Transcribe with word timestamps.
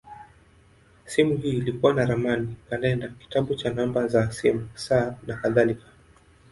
Simu 1.05 1.37
hii 1.37 1.57
ilikuwa 1.57 1.93
na 1.93 2.05
ramani, 2.05 2.55
kalenda, 2.69 3.07
kitabu 3.07 3.55
cha 3.55 3.69
namba 3.73 4.07
za 4.07 4.31
simu, 4.31 4.69
saa, 4.75 5.15
nakadhalika. 5.27 5.85